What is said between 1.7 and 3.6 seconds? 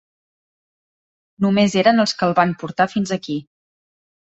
eren els que el van portar fins aquí.